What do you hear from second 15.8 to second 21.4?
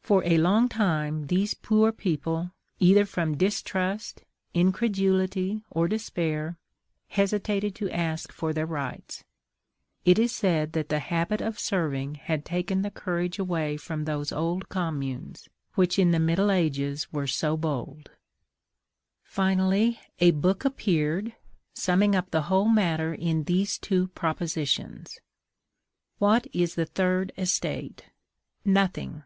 in the middle ages were so bold. Finally a book appeared,